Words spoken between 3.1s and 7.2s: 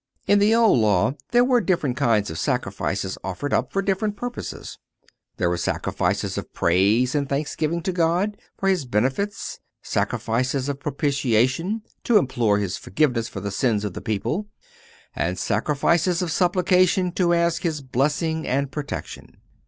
offered up for different purposes. There were sacrifices of praise